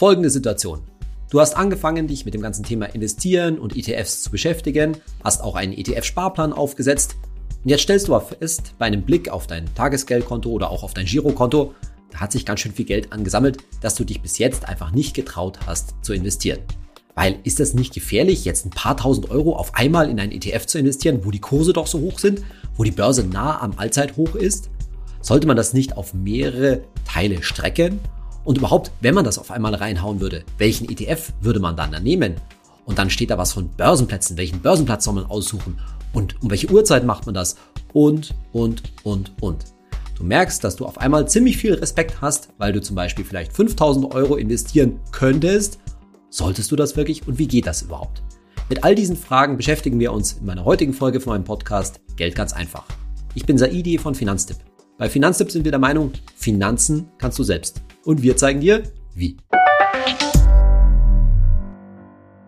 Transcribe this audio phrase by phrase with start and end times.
[0.00, 0.80] Folgende Situation.
[1.28, 5.56] Du hast angefangen, dich mit dem ganzen Thema Investieren und ETFs zu beschäftigen, hast auch
[5.56, 7.16] einen ETF-Sparplan aufgesetzt
[7.62, 10.94] und jetzt stellst du aber fest, bei einem Blick auf dein Tagesgeldkonto oder auch auf
[10.94, 11.74] dein Girokonto,
[12.12, 15.12] da hat sich ganz schön viel Geld angesammelt, dass du dich bis jetzt einfach nicht
[15.12, 16.60] getraut hast zu investieren.
[17.14, 20.64] Weil ist das nicht gefährlich, jetzt ein paar tausend Euro auf einmal in einen ETF
[20.64, 22.40] zu investieren, wo die Kurse doch so hoch sind,
[22.74, 24.70] wo die Börse nah am Allzeithoch ist?
[25.20, 28.00] Sollte man das nicht auf mehrere Teile strecken?
[28.44, 32.36] Und überhaupt, wenn man das auf einmal reinhauen würde, welchen ETF würde man dann nehmen?
[32.84, 34.36] Und dann steht da was von Börsenplätzen.
[34.36, 35.78] Welchen Börsenplatz soll man aussuchen?
[36.12, 37.56] Und um welche Uhrzeit macht man das?
[37.92, 39.64] Und, und, und, und.
[40.16, 43.52] Du merkst, dass du auf einmal ziemlich viel Respekt hast, weil du zum Beispiel vielleicht
[43.52, 45.78] 5000 Euro investieren könntest.
[46.30, 47.26] Solltest du das wirklich?
[47.26, 48.22] Und wie geht das überhaupt?
[48.68, 52.34] Mit all diesen Fragen beschäftigen wir uns in meiner heutigen Folge von meinem Podcast Geld
[52.34, 52.84] ganz einfach.
[53.34, 54.58] Ich bin Saidi von Finanztipp.
[54.98, 57.80] Bei Finanztipp sind wir der Meinung, Finanzen kannst du selbst.
[58.04, 58.82] Und wir zeigen dir,
[59.14, 59.36] wie.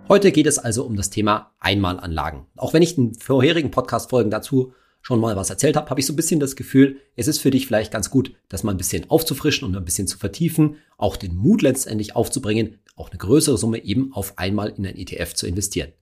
[0.08, 2.46] Heute geht es also um das Thema Einmalanlagen.
[2.56, 6.14] Auch wenn ich in vorherigen Podcast-Folgen dazu schon mal was erzählt habe, habe ich so
[6.14, 9.10] ein bisschen das Gefühl, es ist für dich vielleicht ganz gut, das mal ein bisschen
[9.10, 13.84] aufzufrischen und ein bisschen zu vertiefen, auch den Mut letztendlich aufzubringen, auch eine größere Summe
[13.84, 15.92] eben auf einmal in ein ETF zu investieren.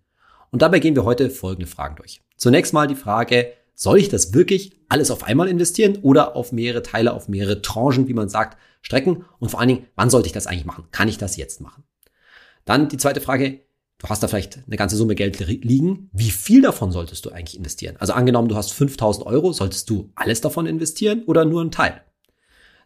[0.50, 2.20] Und dabei gehen wir heute folgende Fragen durch.
[2.36, 6.82] Zunächst mal die Frage, soll ich das wirklich alles auf einmal investieren oder auf mehrere
[6.82, 9.24] Teile, auf mehrere Tranchen, wie man sagt, strecken?
[9.38, 10.84] Und vor allen Dingen, wann sollte ich das eigentlich machen?
[10.90, 11.84] Kann ich das jetzt machen?
[12.64, 13.60] Dann die zweite Frage,
[13.98, 16.10] du hast da vielleicht eine ganze Summe Geld liegen.
[16.12, 17.96] Wie viel davon solltest du eigentlich investieren?
[17.98, 22.02] Also angenommen, du hast 5000 Euro, solltest du alles davon investieren oder nur einen Teil?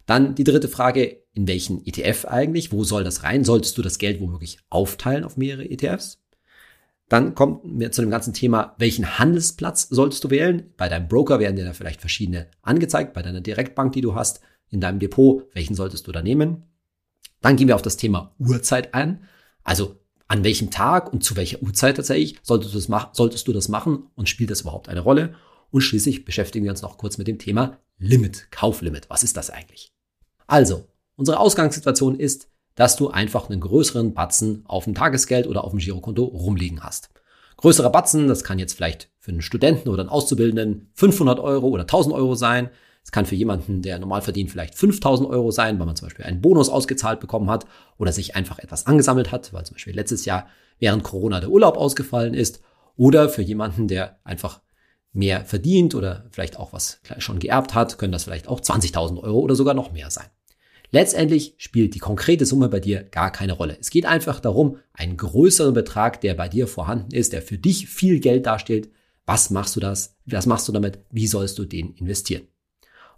[0.05, 2.71] Dann die dritte Frage, in welchen ETF eigentlich?
[2.71, 3.43] Wo soll das rein?
[3.43, 6.21] Solltest du das Geld womöglich aufteilen auf mehrere ETFs?
[7.09, 10.73] Dann kommt mir zu dem ganzen Thema, welchen Handelsplatz solltest du wählen?
[10.75, 14.41] Bei deinem Broker werden dir da vielleicht verschiedene angezeigt, bei deiner Direktbank, die du hast,
[14.69, 16.63] in deinem Depot, welchen solltest du da nehmen?
[17.41, 19.23] Dann gehen wir auf das Thema Uhrzeit ein.
[19.63, 23.53] Also an welchem Tag und zu welcher Uhrzeit tatsächlich solltest du das, mach solltest du
[23.53, 25.35] das machen und spielt das überhaupt eine Rolle?
[25.71, 29.09] Und schließlich beschäftigen wir uns noch kurz mit dem Thema Limit, Kauflimit.
[29.09, 29.91] Was ist das eigentlich?
[30.47, 35.71] Also, unsere Ausgangssituation ist, dass du einfach einen größeren Batzen auf dem Tagesgeld oder auf
[35.71, 37.09] dem Girokonto rumliegen hast.
[37.57, 41.83] Größerer Batzen, das kann jetzt vielleicht für einen Studenten oder einen Auszubildenden 500 Euro oder
[41.83, 42.69] 1000 Euro sein.
[43.05, 46.25] Es kann für jemanden, der normal verdient, vielleicht 5000 Euro sein, weil man zum Beispiel
[46.25, 47.67] einen Bonus ausgezahlt bekommen hat
[47.99, 50.47] oder sich einfach etwas angesammelt hat, weil zum Beispiel letztes Jahr
[50.79, 52.61] während Corona der Urlaub ausgefallen ist.
[52.97, 54.61] Oder für jemanden, der einfach
[55.13, 59.39] mehr verdient oder vielleicht auch was schon geerbt hat, können das vielleicht auch 20.000 Euro
[59.39, 60.25] oder sogar noch mehr sein.
[60.89, 63.77] Letztendlich spielt die konkrete Summe bei dir gar keine Rolle.
[63.79, 67.87] Es geht einfach darum, einen größeren Betrag, der bei dir vorhanden ist, der für dich
[67.87, 68.89] viel Geld darstellt.
[69.27, 70.17] Was machst du das?
[70.25, 70.99] Was machst du damit?
[71.11, 72.47] Wie sollst du den investieren?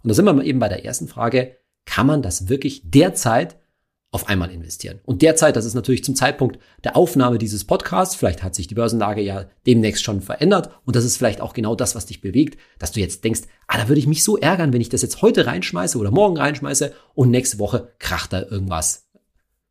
[0.02, 3.56] Und da sind wir eben bei der ersten Frage, kann man das wirklich derzeit
[4.10, 5.00] auf einmal investieren?
[5.04, 8.74] Und derzeit, das ist natürlich zum Zeitpunkt der Aufnahme dieses Podcasts, vielleicht hat sich die
[8.74, 12.58] Börsenlage ja demnächst schon verändert und das ist vielleicht auch genau das, was dich bewegt,
[12.78, 15.20] dass du jetzt denkst, ah, da würde ich mich so ärgern, wenn ich das jetzt
[15.20, 19.08] heute reinschmeiße oder morgen reinschmeiße und nächste Woche kracht da irgendwas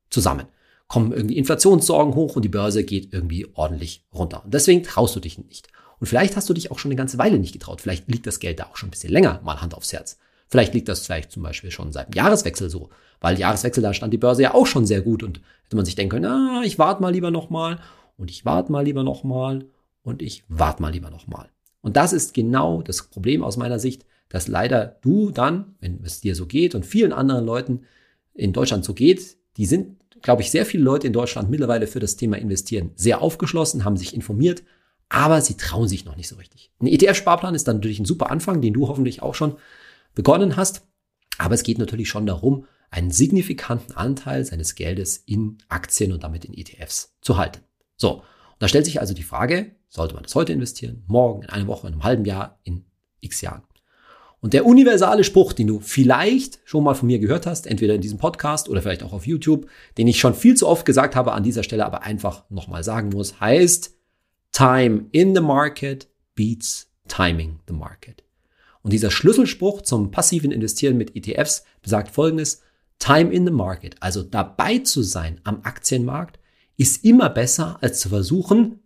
[0.09, 0.47] zusammen.
[0.87, 4.45] Kommen irgendwie Inflationssorgen hoch und die Börse geht irgendwie ordentlich runter.
[4.45, 5.67] Und deswegen traust du dich nicht.
[5.99, 7.81] Und vielleicht hast du dich auch schon eine ganze Weile nicht getraut.
[7.81, 10.17] Vielleicht liegt das Geld da auch schon ein bisschen länger, mal Hand aufs Herz.
[10.47, 14.13] Vielleicht liegt das vielleicht zum Beispiel schon seit dem Jahreswechsel so, weil Jahreswechsel, da stand
[14.13, 16.79] die Börse ja auch schon sehr gut und hätte man sich denken können, ah, ich
[16.79, 17.79] warte mal lieber nochmal
[18.17, 19.65] und ich warte mal lieber nochmal
[20.03, 21.49] und ich warte mal lieber nochmal.
[21.81, 26.21] Und das ist genau das Problem aus meiner Sicht, dass leider du dann, wenn es
[26.21, 27.81] dir so geht und vielen anderen Leuten
[28.33, 31.99] in Deutschland so geht, die sind, glaube ich, sehr viele Leute in Deutschland mittlerweile für
[31.99, 34.63] das Thema Investieren sehr aufgeschlossen, haben sich informiert,
[35.09, 36.71] aber sie trauen sich noch nicht so richtig.
[36.81, 39.57] Ein ETF-Sparplan ist dann natürlich ein super Anfang, den du hoffentlich auch schon
[40.15, 40.81] begonnen hast.
[41.37, 46.45] Aber es geht natürlich schon darum, einen signifikanten Anteil seines Geldes in Aktien und damit
[46.45, 47.59] in ETFs zu halten.
[47.95, 48.23] So, und
[48.59, 51.87] da stellt sich also die Frage, sollte man das heute investieren, morgen, in einer Woche,
[51.87, 52.85] in einem halben Jahr, in
[53.21, 53.63] x Jahren?
[54.39, 58.01] Und der universale Spruch, den du vielleicht schon mal von mir gehört hast, entweder in
[58.01, 59.67] diesem Podcast oder vielleicht auch auf YouTube,
[59.97, 63.09] den ich schon viel zu oft gesagt habe an dieser Stelle, aber einfach nochmal sagen
[63.09, 63.96] muss, heißt,
[64.57, 68.23] Time in the market beats timing the market.
[68.81, 72.63] Und dieser Schlüsselspruch zum passiven Investieren mit ETFs besagt folgendes,
[72.97, 76.39] Time in the market, also dabei zu sein am Aktienmarkt,
[76.75, 78.79] ist immer besser als zu versuchen,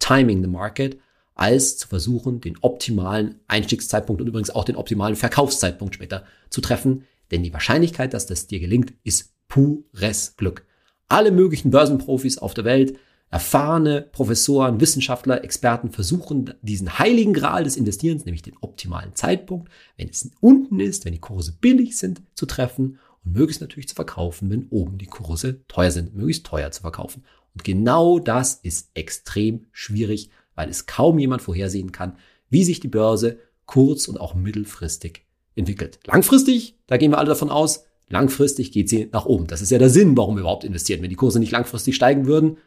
[0.00, 0.98] timing the market,
[1.36, 7.04] als zu versuchen, den optimalen Einstiegszeitpunkt und übrigens auch den optimalen Verkaufszeitpunkt später zu treffen.
[7.30, 10.66] Denn die Wahrscheinlichkeit, dass das dir gelingt, ist pures Glück.
[11.06, 12.98] Alle möglichen Börsenprofis auf der Welt
[13.32, 20.10] erfahrene Professoren, Wissenschaftler, Experten versuchen diesen heiligen Gral des Investierens, nämlich den optimalen Zeitpunkt, wenn
[20.10, 22.98] es unten ist, wenn die Kurse billig sind, zu treffen.
[23.24, 27.24] und möglichst natürlich zu verkaufen, wenn oben die Kurse teuer sind, möglichst teuer zu verkaufen.
[27.54, 32.18] Und genau das ist extrem schwierig, weil es kaum jemand vorhersehen kann,
[32.50, 35.24] wie sich die Börse kurz- und auch mittelfristig
[35.54, 36.00] entwickelt.
[36.06, 39.46] Langfristig, da gehen wir alle davon aus, langfristig geht sie nach oben.
[39.46, 41.00] Das ist ja der Sinn, warum wir überhaupt investieren.
[41.00, 42.58] Wenn die Kurse nicht langfristig steigen würden,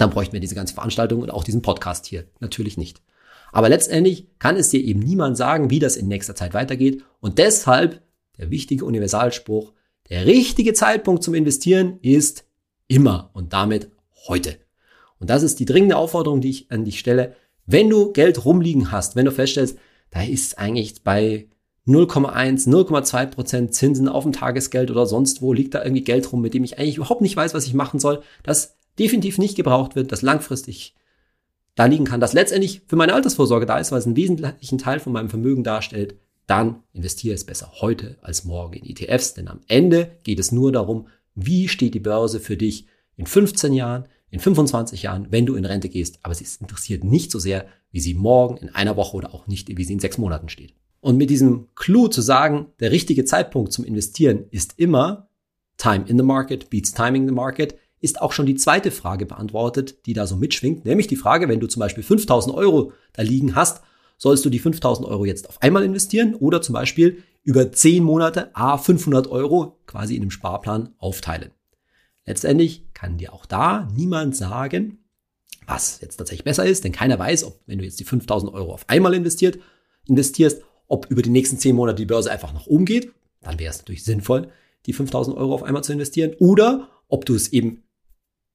[0.00, 3.02] dann bräuchten wir diese ganze Veranstaltung und auch diesen Podcast hier natürlich nicht.
[3.52, 7.02] Aber letztendlich kann es dir eben niemand sagen, wie das in nächster Zeit weitergeht.
[7.20, 8.02] Und deshalb
[8.38, 9.72] der wichtige Universalspruch,
[10.10, 12.44] der richtige Zeitpunkt zum Investieren ist
[12.88, 13.90] immer und damit
[14.28, 14.56] heute.
[15.18, 17.34] Und das ist die dringende Aufforderung, die ich an dich stelle.
[17.64, 19.78] Wenn du Geld rumliegen hast, wenn du feststellst,
[20.10, 21.48] da ist eigentlich bei
[21.86, 26.40] 0,1, 0,2 Prozent Zinsen auf dem Tagesgeld oder sonst wo liegt da irgendwie Geld rum,
[26.40, 29.96] mit dem ich eigentlich überhaupt nicht weiß, was ich machen soll, das definitiv nicht gebraucht
[29.96, 30.94] wird, das langfristig
[31.74, 34.98] da liegen kann, das letztendlich für meine Altersvorsorge da ist, weil es einen wesentlichen Teil
[34.98, 36.16] von meinem Vermögen darstellt,
[36.46, 40.72] dann investiere es besser heute als morgen in ETFs, denn am Ende geht es nur
[40.72, 45.54] darum, wie steht die Börse für dich in 15 Jahren, in 25 Jahren, wenn du
[45.54, 46.18] in Rente gehst.
[46.22, 49.76] Aber es interessiert nicht so sehr, wie sie morgen, in einer Woche oder auch nicht,
[49.76, 50.74] wie sie in sechs Monaten steht.
[51.00, 55.28] Und mit diesem Clou zu sagen, der richtige Zeitpunkt zum Investieren ist immer
[55.76, 59.26] Time in the Market beats Timing in the Market, ist auch schon die zweite Frage
[59.26, 63.22] beantwortet, die da so mitschwingt, nämlich die Frage, wenn du zum Beispiel 5000 Euro da
[63.22, 63.82] liegen hast,
[64.18, 68.54] sollst du die 5000 Euro jetzt auf einmal investieren oder zum Beispiel über 10 Monate
[68.54, 71.52] a 500 Euro quasi in einem Sparplan aufteilen.
[72.24, 74.98] Letztendlich kann dir auch da niemand sagen,
[75.66, 78.72] was jetzt tatsächlich besser ist, denn keiner weiß, ob wenn du jetzt die 5000 Euro
[78.72, 79.58] auf einmal investiert,
[80.06, 83.70] investierst, ob über die nächsten 10 Monate die Börse einfach nach oben geht, dann wäre
[83.70, 84.48] es natürlich sinnvoll,
[84.86, 87.82] die 5000 Euro auf einmal zu investieren, oder ob du es eben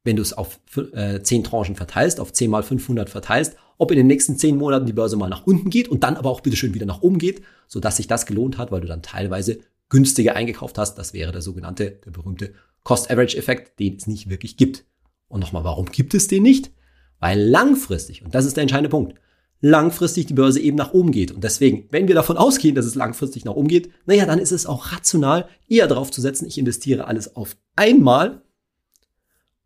[0.03, 0.59] wenn du es auf
[0.94, 4.86] äh, 10 Tranchen verteilst, auf 10 mal 500 verteilst, ob in den nächsten 10 Monaten
[4.86, 7.42] die Börse mal nach unten geht und dann aber auch bitteschön wieder nach oben geht,
[7.68, 9.59] sodass sich das gelohnt hat, weil du dann teilweise
[9.89, 10.95] günstiger eingekauft hast.
[10.95, 12.53] Das wäre der sogenannte, der berühmte
[12.83, 14.86] Cost-Average-Effekt, den es nicht wirklich gibt.
[15.27, 16.71] Und nochmal, warum gibt es den nicht?
[17.19, 19.15] Weil langfristig, und das ist der entscheidende Punkt,
[19.62, 21.31] langfristig die Börse eben nach oben geht.
[21.31, 24.51] Und deswegen, wenn wir davon ausgehen, dass es langfristig nach oben geht, naja, dann ist
[24.51, 28.42] es auch rational, eher darauf zu setzen, ich investiere alles auf einmal,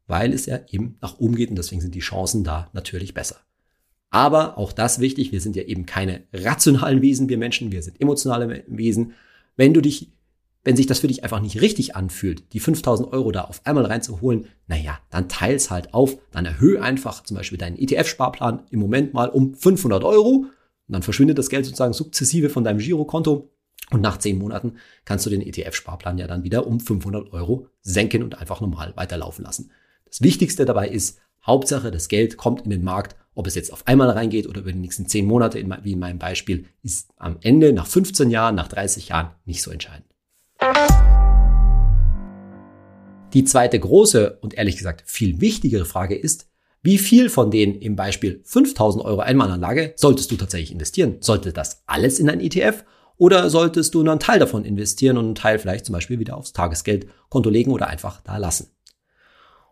[0.07, 3.37] weil es ja eben nach oben geht und deswegen sind die Chancen da natürlich besser.
[4.09, 7.99] Aber auch das wichtig, wir sind ja eben keine rationalen Wesen, wir Menschen, wir sind
[7.99, 9.13] emotionale Wesen.
[9.57, 10.11] Wenn du dich,
[10.63, 13.85] wenn sich das für dich einfach nicht richtig anfühlt, die 5000 Euro da auf einmal
[13.85, 19.13] reinzuholen, naja, dann teils halt auf, dann erhöhe einfach zum Beispiel deinen ETF-Sparplan im Moment
[19.13, 20.45] mal um 500 Euro
[20.87, 23.51] und dann verschwindet das Geld sozusagen sukzessive von deinem Girokonto
[23.91, 28.23] und nach zehn Monaten kannst du den ETF-Sparplan ja dann wieder um 500 Euro senken
[28.23, 29.71] und einfach normal weiterlaufen lassen.
[30.15, 33.85] Das Wichtigste dabei ist, Hauptsache, das Geld kommt in den Markt, ob es jetzt auf
[33.85, 37.73] einmal reingeht oder über die nächsten zehn Monate, wie in meinem Beispiel, ist am Ende
[37.73, 40.05] nach 15 Jahren, nach 30 Jahren nicht so entscheidend.
[43.33, 46.47] Die zweite große und ehrlich gesagt viel wichtigere Frage ist,
[46.81, 51.17] wie viel von den im Beispiel 5000 Euro Einmalanlage solltest du tatsächlich investieren?
[51.19, 52.85] Sollte das alles in ein ETF
[53.17, 56.37] oder solltest du nur einen Teil davon investieren und einen Teil vielleicht zum Beispiel wieder
[56.37, 58.74] aufs Tagesgeldkonto legen oder einfach da lassen?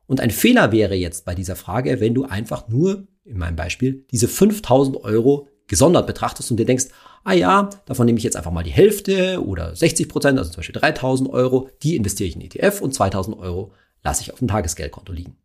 [0.05, 4.05] Und ein Fehler wäre jetzt bei dieser Frage, wenn du einfach nur, in meinem Beispiel,
[4.11, 6.88] diese 5000 Euro gesondert betrachtest und dir denkst,
[7.23, 10.57] ah ja, davon nehme ich jetzt einfach mal die Hälfte oder 60 Prozent, also zum
[10.57, 13.71] Beispiel 3000 Euro, die investiere ich in ETF und 2000 Euro
[14.03, 15.38] lasse ich auf dem Tagesgeldkonto liegen.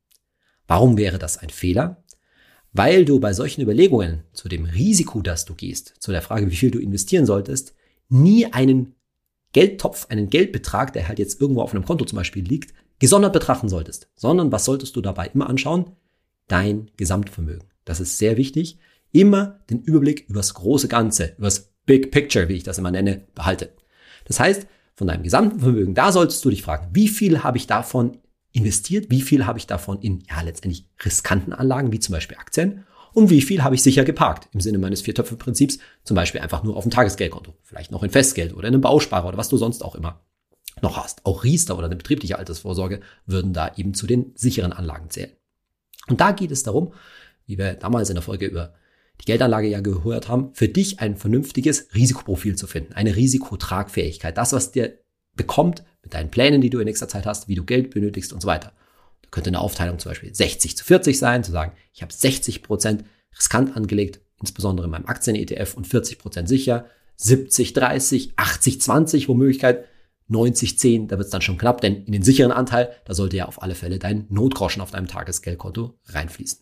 [0.67, 2.05] Warum wäre das ein Fehler?
[2.73, 6.57] Weil du bei solchen Überlegungen zu dem Risiko, das du gehst, zu der Frage, wie
[6.57, 7.75] viel du investieren solltest,
[8.09, 8.95] nie einen
[9.53, 13.69] Geldtopf, einen Geldbetrag, der halt jetzt irgendwo auf einem Konto zum Beispiel liegt, gesondert betrachten
[13.69, 15.93] solltest, sondern was solltest du dabei immer anschauen?
[16.47, 17.69] Dein Gesamtvermögen.
[17.85, 18.79] Das ist sehr wichtig.
[19.13, 23.73] Immer den Überblick übers große Ganze, übers Big Picture, wie ich das immer nenne, behalte.
[24.27, 27.67] Das heißt, von deinem gesamten Vermögen, da solltest du dich fragen, wie viel habe ich
[27.67, 28.19] davon
[28.53, 32.85] investiert, wie viel habe ich davon in, ja, letztendlich riskanten Anlagen, wie zum Beispiel Aktien,
[33.15, 36.77] und wie viel habe ich sicher geparkt, im Sinne meines Viertöpfe-Prinzips, zum Beispiel einfach nur
[36.77, 39.85] auf dem Tagesgeldkonto, vielleicht noch in Festgeld oder in einem Bausparer oder was du sonst
[39.85, 40.21] auch immer
[40.83, 41.25] noch hast.
[41.25, 45.33] Auch Riester oder eine betriebliche Altersvorsorge würden da eben zu den sicheren Anlagen zählen.
[46.09, 46.93] Und da geht es darum,
[47.47, 48.75] wie wir damals in der Folge über
[49.21, 54.53] die Geldanlage ja gehört haben, für dich ein vernünftiges Risikoprofil zu finden, eine Risikotragfähigkeit, das,
[54.53, 54.99] was dir
[55.35, 58.41] bekommt mit deinen Plänen, die du in nächster Zeit hast, wie du Geld benötigst und
[58.41, 58.73] so weiter.
[59.23, 62.63] Da könnte eine Aufteilung zum Beispiel 60 zu 40 sein, zu sagen, ich habe 60
[62.63, 63.05] Prozent
[63.37, 69.85] riskant angelegt, insbesondere in meinem Aktien-ETF und 40 Prozent sicher, 70, 30, 80, 20 Womöglichkeit
[70.31, 73.47] 90-10, da wird es dann schon knapp, denn in den sicheren Anteil, da sollte ja
[73.47, 76.61] auf alle Fälle dein Notgroschen auf deinem Tagesgeldkonto reinfließen.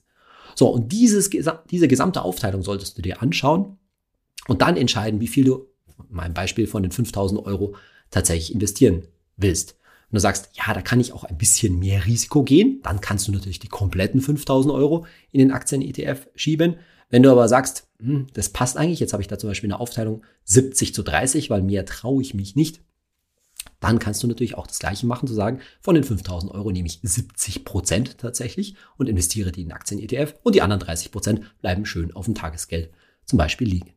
[0.55, 3.79] So, und dieses, diese gesamte Aufteilung solltest du dir anschauen
[4.47, 5.67] und dann entscheiden, wie viel du,
[6.09, 7.75] in meinem Beispiel von den 5000 Euro,
[8.11, 9.07] tatsächlich investieren
[9.37, 9.77] willst.
[10.11, 13.27] Wenn du sagst, ja, da kann ich auch ein bisschen mehr Risiko gehen, dann kannst
[13.27, 16.77] du natürlich die kompletten 5000 Euro in den Aktien-ETF schieben.
[17.11, 19.81] Wenn du aber sagst, hm, das passt eigentlich, jetzt habe ich da zum Beispiel eine
[19.81, 22.83] Aufteilung 70 zu 30, weil mehr traue ich mich nicht,
[23.81, 26.87] dann kannst du natürlich auch das Gleiche machen, zu sagen, von den 5000 Euro nehme
[26.87, 31.85] ich 70 Prozent tatsächlich und investiere die in Aktien-ETF und die anderen 30 Prozent bleiben
[31.85, 32.91] schön auf dem Tagesgeld
[33.25, 33.93] zum Beispiel liegen.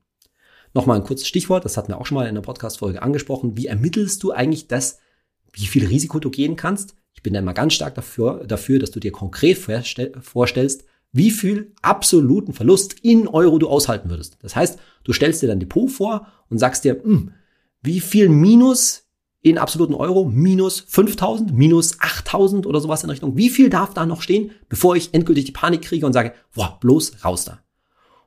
[0.74, 3.57] Nochmal ein kurzes Stichwort, das hatten wir auch schon mal in der Podcast-Folge angesprochen.
[3.57, 5.00] Wie ermittelst du eigentlich das,
[5.51, 6.95] wie viel Risiko du gehen kannst?
[7.13, 11.74] Ich bin da immer ganz stark dafür, dafür dass du dir konkret vorstellst, wie viel
[11.81, 14.38] absoluten Verlust in Euro du aushalten würdest.
[14.41, 17.31] Das heißt, du stellst dir dein Depot vor und sagst dir, mh, hm,
[17.81, 19.08] wie viel Minus
[19.41, 23.38] in absoluten Euro, minus 5000, minus 8000 oder sowas in Richtung.
[23.38, 26.77] Wie viel darf da noch stehen, bevor ich endgültig die Panik kriege und sage, boah,
[26.79, 27.60] bloß raus da.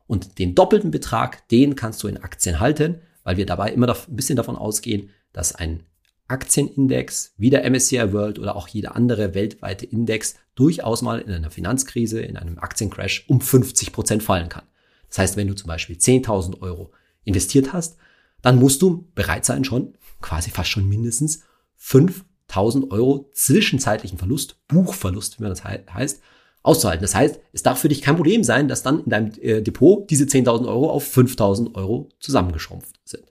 [0.06, 4.16] Und den doppelten Betrag, den kannst du in Aktien halten, weil wir dabei immer ein
[4.16, 5.84] bisschen davon ausgehen, dass ein
[6.28, 11.50] Aktienindex wie der MSCI World oder auch jeder andere weltweite Index durchaus mal in einer
[11.50, 14.64] Finanzkrise, in einem Aktiencrash um 50 Prozent fallen kann.
[15.08, 16.90] Das heißt, wenn du zum Beispiel 10.000 Euro
[17.24, 17.98] investiert hast,
[18.40, 21.42] dann musst du bereit sein, schon quasi fast schon mindestens
[21.76, 26.20] 5000 Euro zwischenzeitlichen Verlust, Buchverlust, wie man das heißt,
[26.62, 27.02] auszuhalten.
[27.02, 30.08] Das heißt, es darf für dich kein Problem sein, dass dann in deinem äh, Depot
[30.08, 33.24] diese 10.000 Euro auf 5.000 Euro zusammengeschrumpft sind.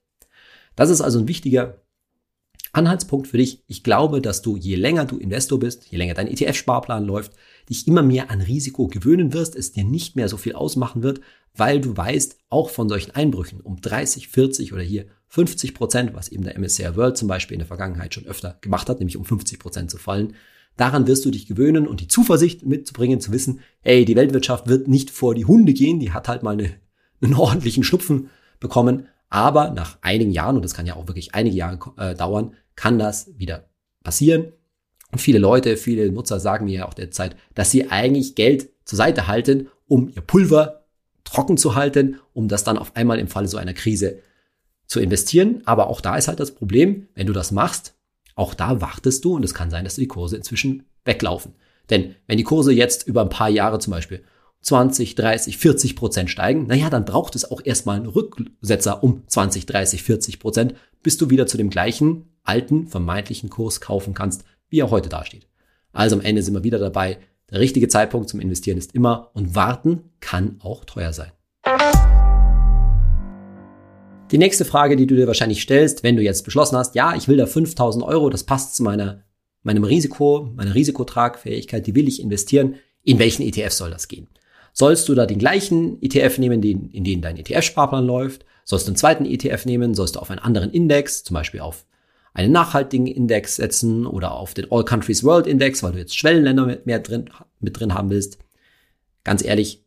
[0.75, 1.81] Das ist also ein wichtiger
[2.73, 3.63] Anhaltspunkt für dich.
[3.67, 7.33] Ich glaube, dass du, je länger du Investor bist, je länger dein ETF-Sparplan läuft,
[7.69, 11.21] dich immer mehr an Risiko gewöhnen wirst, es dir nicht mehr so viel ausmachen wird,
[11.55, 16.29] weil du weißt, auch von solchen Einbrüchen um 30, 40 oder hier 50 Prozent, was
[16.29, 19.25] eben der MSCI World zum Beispiel in der Vergangenheit schon öfter gemacht hat, nämlich um
[19.25, 20.35] 50 Prozent zu fallen,
[20.77, 24.87] daran wirst du dich gewöhnen und die Zuversicht mitzubringen, zu wissen, ey, die Weltwirtschaft wird
[24.87, 26.71] nicht vor die Hunde gehen, die hat halt mal eine,
[27.21, 28.29] einen ordentlichen Schnupfen
[28.59, 32.53] bekommen, aber nach einigen Jahren, und das kann ja auch wirklich einige Jahre äh, dauern,
[32.75, 33.69] kann das wieder
[34.03, 34.51] passieren.
[35.11, 38.97] Und viele Leute, viele Nutzer sagen mir ja auch derzeit, dass sie eigentlich Geld zur
[38.97, 40.80] Seite halten, um ihr Pulver
[41.31, 44.19] trocken zu halten, um das dann auf einmal im Falle so einer Krise
[44.85, 45.61] zu investieren.
[45.65, 47.95] Aber auch da ist halt das Problem, wenn du das machst,
[48.35, 51.53] auch da wartest du und es kann sein, dass die Kurse inzwischen weglaufen.
[51.89, 54.23] Denn wenn die Kurse jetzt über ein paar Jahre zum Beispiel
[54.61, 59.65] 20, 30, 40 Prozent steigen, naja, dann braucht es auch erstmal einen Rücksetzer um 20,
[59.65, 64.79] 30, 40 Prozent, bis du wieder zu dem gleichen alten, vermeintlichen Kurs kaufen kannst, wie
[64.79, 65.47] er heute dasteht.
[65.93, 67.17] Also am Ende sind wir wieder dabei.
[67.51, 71.31] Der richtige Zeitpunkt zum Investieren ist immer und warten kann auch teuer sein.
[74.31, 77.27] Die nächste Frage, die du dir wahrscheinlich stellst, wenn du jetzt beschlossen hast, ja, ich
[77.27, 79.25] will da 5000 Euro, das passt zu meiner,
[79.63, 82.75] meinem Risiko, meiner Risikotragfähigkeit, die will ich investieren.
[83.03, 84.29] In welchen ETF soll das gehen?
[84.71, 88.45] Sollst du da den gleichen ETF nehmen, den, in den dein ETF-Sparplan läuft?
[88.63, 89.93] Sollst du einen zweiten ETF nehmen?
[89.93, 91.85] Sollst du auf einen anderen Index, zum Beispiel auf
[92.33, 96.65] einen nachhaltigen Index setzen oder auf den All Countries World Index, weil du jetzt Schwellenländer
[96.65, 98.37] mit, mehr drin, mit drin haben willst?
[99.23, 99.83] Ganz ehrlich,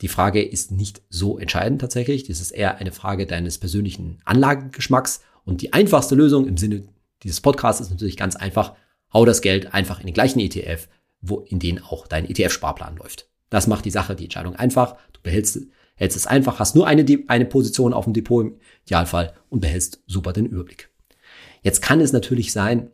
[0.00, 2.24] die Frage ist nicht so entscheidend tatsächlich.
[2.24, 5.22] Das ist eher eine Frage deines persönlichen Anlagegeschmacks.
[5.44, 6.82] Und die einfachste Lösung im Sinne
[7.22, 8.74] dieses Podcasts ist natürlich ganz einfach.
[9.12, 10.88] Hau das Geld einfach in den gleichen ETF,
[11.20, 13.28] wo in den auch dein ETF-Sparplan läuft.
[13.50, 14.96] Das macht die Sache, die Entscheidung einfach.
[15.12, 15.60] Du behältst,
[15.94, 20.02] hältst es einfach, hast nur eine, eine Position auf dem Depot im Idealfall und behältst
[20.06, 20.90] super den Überblick.
[21.64, 22.90] Jetzt kann es natürlich sein,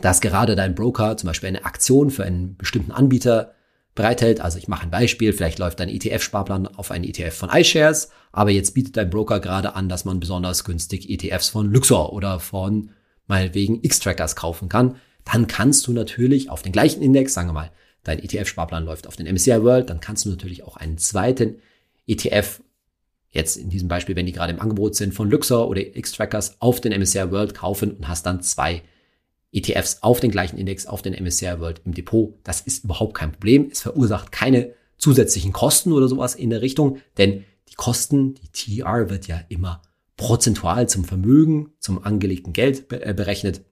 [0.00, 3.54] dass gerade dein Broker zum Beispiel eine Aktion für einen bestimmten Anbieter
[3.94, 4.40] bereithält.
[4.40, 8.50] Also ich mache ein Beispiel, vielleicht läuft dein ETF-Sparplan auf einen ETF von iShares, aber
[8.50, 12.90] jetzt bietet dein Broker gerade an, dass man besonders günstig ETFs von Luxor oder von
[13.26, 14.96] meinetwegen X-Trackers kaufen kann.
[15.24, 17.72] Dann kannst du natürlich auf den gleichen Index, sagen wir mal,
[18.04, 21.56] dein ETF-Sparplan läuft auf den MSCI World, dann kannst du natürlich auch einen zweiten
[22.06, 22.60] ETF,
[23.34, 26.80] jetzt in diesem Beispiel, wenn die gerade im Angebot sind, von Luxor oder X-Trackers auf
[26.80, 28.82] den MSCI World kaufen und hast dann zwei
[29.52, 32.34] ETFs auf den gleichen Index, auf den MSCI World im Depot.
[32.44, 33.68] Das ist überhaupt kein Problem.
[33.70, 39.10] Es verursacht keine zusätzlichen Kosten oder sowas in der Richtung, denn die Kosten, die TR
[39.10, 39.82] wird ja immer
[40.16, 43.64] prozentual zum Vermögen, zum angelegten Geld äh, berechnet.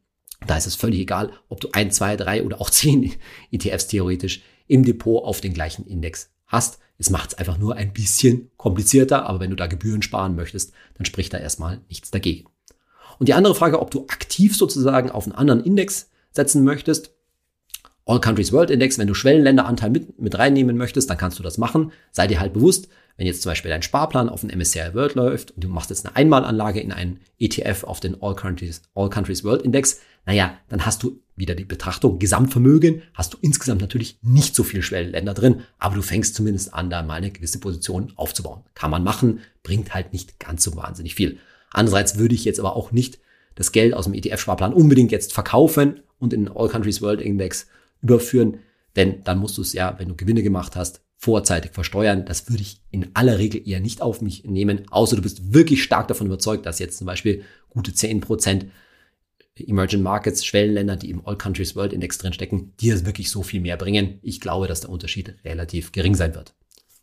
[0.47, 3.12] Da ist es völlig egal, ob du ein, zwei, drei oder auch zehn
[3.52, 6.78] ETFs theoretisch im Depot auf den gleichen Index hast.
[6.99, 10.73] Es macht es einfach nur ein bisschen komplizierter, aber wenn du da Gebühren sparen möchtest,
[10.94, 12.49] dann spricht da erstmal nichts dagegen.
[13.18, 17.14] Und die andere Frage, ob du aktiv sozusagen auf einen anderen Index setzen möchtest,
[18.04, 21.56] All Countries World Index, wenn du Schwellenländeranteil mit, mit reinnehmen möchtest, dann kannst du das
[21.56, 21.92] machen.
[22.11, 25.52] Sei dir halt bewusst, wenn jetzt zum Beispiel dein Sparplan auf den MSCI World läuft
[25.52, 29.45] und du machst jetzt eine Einmalanlage in einen ETF auf den All Countries, All Countries
[29.45, 34.54] World Index, naja, dann hast du wieder die Betrachtung Gesamtvermögen, hast du insgesamt natürlich nicht
[34.54, 38.62] so viel Schwellenländer drin, aber du fängst zumindest an, da mal eine gewisse Position aufzubauen.
[38.75, 41.38] Kann man machen, bringt halt nicht ganz so wahnsinnig viel.
[41.71, 43.19] Andererseits würde ich jetzt aber auch nicht
[43.54, 47.66] das Geld aus dem ETF-Sparplan unbedingt jetzt verkaufen und in den All Countries World Index
[48.00, 48.59] überführen,
[48.97, 52.25] denn dann musst du es ja, wenn du Gewinne gemacht hast, vorzeitig versteuern.
[52.25, 55.85] Das würde ich in aller Regel eher nicht auf mich nehmen, außer du bist wirklich
[55.85, 58.64] stark davon überzeugt, dass jetzt zum Beispiel gute 10%
[59.55, 63.76] Emerging Markets, Schwellenländer, die im All Countries World Index drinstecken, dir wirklich so viel mehr
[63.76, 64.19] bringen.
[64.23, 66.55] Ich glaube, dass der Unterschied relativ gering sein wird.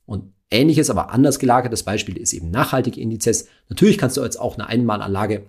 [0.06, 3.48] Und ähnliches, aber anders gelagertes Beispiel ist eben nachhaltige Indizes.
[3.70, 5.46] Natürlich kannst du jetzt auch eine Einmalanlage,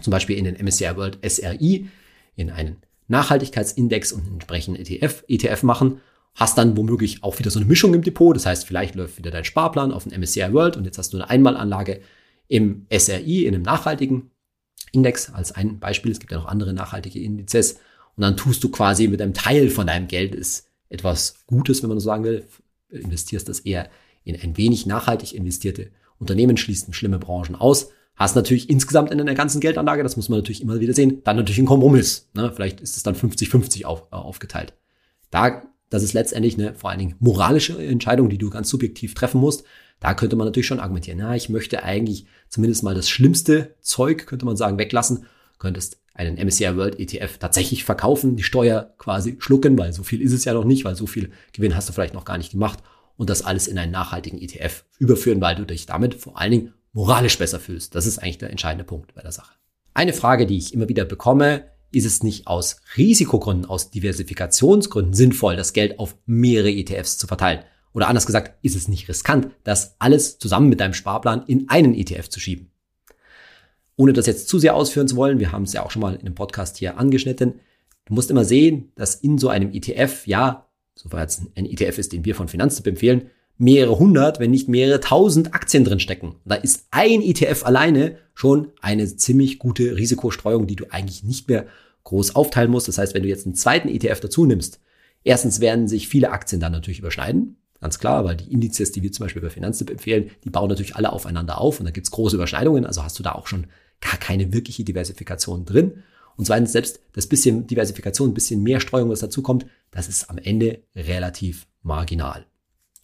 [0.00, 1.90] zum Beispiel in den MSCI World SRI,
[2.34, 2.76] in einen
[3.08, 6.00] Nachhaltigkeitsindex und entsprechenden ETF, ETF machen
[6.36, 8.36] hast dann womöglich auch wieder so eine Mischung im Depot.
[8.36, 11.16] Das heißt, vielleicht läuft wieder dein Sparplan auf den MSCI World und jetzt hast du
[11.16, 12.00] eine Einmalanlage
[12.46, 14.30] im SRI, in einem nachhaltigen
[14.92, 16.12] Index als ein Beispiel.
[16.12, 17.78] Es gibt ja noch andere nachhaltige Indizes.
[18.16, 21.88] Und dann tust du quasi mit einem Teil von deinem Geld ist etwas Gutes, wenn
[21.88, 22.46] man so sagen will,
[22.90, 23.90] investierst das eher
[24.24, 29.34] in ein wenig nachhaltig investierte Unternehmen, schließt schlimme Branchen aus, hast natürlich insgesamt in einer
[29.34, 32.28] ganzen Geldanlage, das muss man natürlich immer wieder sehen, dann natürlich ein Kompromiss.
[32.34, 32.52] Ne?
[32.54, 34.74] Vielleicht ist es dann 50-50 auf, äh, aufgeteilt.
[35.30, 39.40] Da das ist letztendlich eine vor allen Dingen moralische Entscheidung, die du ganz subjektiv treffen
[39.40, 39.64] musst.
[40.00, 44.26] Da könnte man natürlich schon argumentieren, na, ich möchte eigentlich zumindest mal das schlimmste Zeug,
[44.26, 45.26] könnte man sagen, weglassen.
[45.58, 50.32] Könntest einen MSCI World ETF tatsächlich verkaufen, die Steuer quasi schlucken, weil so viel ist
[50.32, 52.80] es ja noch nicht, weil so viel Gewinn hast du vielleicht noch gar nicht gemacht
[53.16, 56.74] und das alles in einen nachhaltigen ETF überführen, weil du dich damit vor allen Dingen
[56.92, 57.94] moralisch besser fühlst.
[57.94, 59.52] Das ist eigentlich der entscheidende Punkt bei der Sache.
[59.94, 65.56] Eine Frage, die ich immer wieder bekomme, ist es nicht aus Risikogründen, aus Diversifikationsgründen sinnvoll,
[65.56, 67.64] das Geld auf mehrere ETFs zu verteilen?
[67.92, 71.94] Oder anders gesagt, ist es nicht riskant, das alles zusammen mit deinem Sparplan in einen
[71.94, 72.70] ETF zu schieben?
[73.96, 76.14] Ohne das jetzt zu sehr ausführen zu wollen, wir haben es ja auch schon mal
[76.14, 77.60] in einem Podcast hier angeschnitten,
[78.04, 82.12] du musst immer sehen, dass in so einem ETF, ja, soweit es ein ETF ist,
[82.12, 86.36] den wir von Finanztipp empfehlen, mehrere hundert, wenn nicht mehrere tausend Aktien drin stecken.
[86.44, 91.66] Da ist ein ETF alleine schon eine ziemlich gute Risikostreuung, die du eigentlich nicht mehr
[92.04, 92.88] groß aufteilen musst.
[92.88, 94.80] Das heißt, wenn du jetzt einen zweiten ETF dazu nimmst,
[95.24, 97.56] erstens werden sich viele Aktien dann natürlich überschneiden.
[97.80, 100.96] Ganz klar, weil die Indizes, die wir zum Beispiel bei Finanztipp empfehlen, die bauen natürlich
[100.96, 102.86] alle aufeinander auf und da gibt's große Überschneidungen.
[102.86, 103.66] Also hast du da auch schon
[104.00, 106.02] gar keine wirkliche Diversifikation drin.
[106.36, 110.28] Und zweitens, selbst das bisschen Diversifikation, ein bisschen mehr Streuung, was dazu kommt, das ist
[110.28, 112.46] am Ende relativ marginal.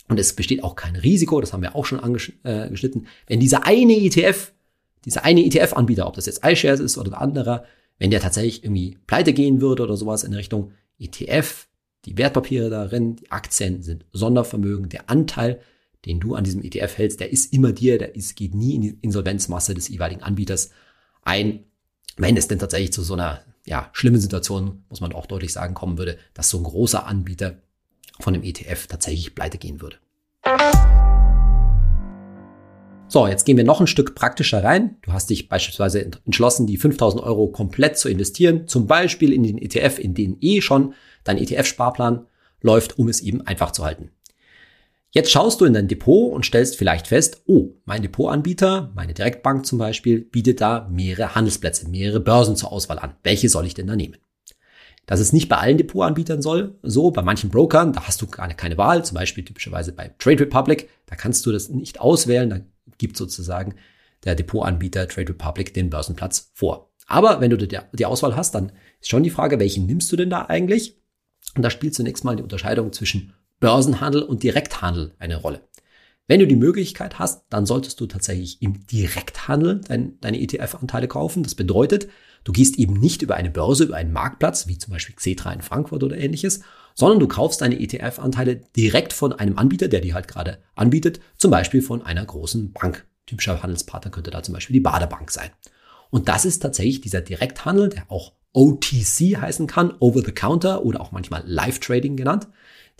[0.09, 3.95] Und es besteht auch kein Risiko, das haben wir auch schon angeschnitten, wenn dieser eine
[3.95, 4.53] ETF,
[5.05, 7.65] dieser eine ETF-Anbieter, ob das jetzt iShares ist oder ein anderer,
[7.99, 11.69] wenn der tatsächlich irgendwie pleite gehen würde oder sowas in Richtung ETF,
[12.05, 15.61] die Wertpapiere darin, die Aktien sind Sondervermögen, der Anteil,
[16.05, 18.83] den du an diesem ETF hältst, der ist immer dir, der ist, geht nie in
[18.83, 20.71] die Insolvenzmasse des jeweiligen Anbieters
[21.23, 21.65] ein.
[22.17, 25.75] Wenn es denn tatsächlich zu so einer ja, schlimmen Situation, muss man auch deutlich sagen,
[25.75, 27.59] kommen würde, dass so ein großer Anbieter
[28.21, 29.97] von dem ETF tatsächlich pleite gehen würde.
[33.13, 34.97] So, jetzt gehen wir noch ein Stück praktischer rein.
[35.03, 39.59] Du hast dich beispielsweise entschlossen, die 5000 Euro komplett zu investieren, zum Beispiel in den
[39.59, 42.27] ETF, in den eh schon dein ETF-Sparplan
[42.63, 44.13] läuft, um es eben einfach zu halten.
[45.11, 49.67] Jetzt schaust du in dein Depot und stellst vielleicht fest, oh, mein Depotanbieter, meine Direktbank
[49.67, 53.15] zum Beispiel, bietet da mehrere Handelsplätze, mehrere Börsen zur Auswahl an.
[53.23, 54.17] Welche soll ich denn da nehmen?
[55.13, 58.49] Das ist nicht bei allen Depotanbietern soll, so bei manchen Brokern, da hast du gar
[58.55, 62.61] keine Wahl, zum Beispiel typischerweise bei Trade Republic, da kannst du das nicht auswählen, da
[62.97, 63.75] gibt sozusagen
[64.25, 66.95] der Depotanbieter Trade Republic den Börsenplatz vor.
[67.07, 68.73] Aber wenn du die Auswahl hast, dann
[69.03, 70.97] ist schon die Frage, welchen nimmst du denn da eigentlich?
[71.55, 75.61] Und da spielt zunächst mal die Unterscheidung zwischen Börsenhandel und Direkthandel eine Rolle.
[76.27, 81.43] Wenn du die Möglichkeit hast, dann solltest du tatsächlich im Direkthandel dein, deine ETF-Anteile kaufen.
[81.43, 82.09] Das bedeutet,
[82.45, 85.63] du gehst eben nicht über eine Börse, über einen Marktplatz, wie zum Beispiel Xetra in
[85.63, 86.61] Frankfurt oder ähnliches,
[86.95, 91.51] sondern du kaufst deine ETF-Anteile direkt von einem Anbieter, der die halt gerade anbietet, zum
[91.51, 93.07] Beispiel von einer großen Bank.
[93.27, 95.51] Typischer Handelspartner könnte da zum Beispiel die Badebank sein.
[96.11, 101.01] Und das ist tatsächlich dieser Direkthandel, der auch OTC heißen kann, Over the Counter oder
[101.01, 102.49] auch manchmal Live Trading genannt.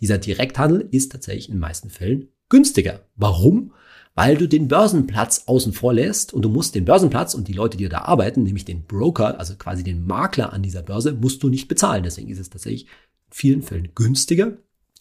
[0.01, 3.01] Dieser Direkthandel ist tatsächlich in den meisten Fällen günstiger.
[3.17, 3.73] Warum?
[4.15, 7.79] Weil du den Börsenplatz außen vor lässt und du musst den Börsenplatz und die Leute,
[7.79, 11.49] die da arbeiten, nämlich den Broker, also quasi den Makler an dieser Börse, musst du
[11.49, 12.05] nicht bezahlen.
[12.05, 12.89] Deswegen ist es tatsächlich in
[13.31, 14.59] vielen Fällen günstiger